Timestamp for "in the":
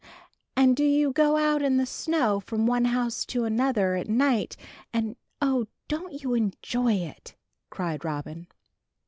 1.61-1.85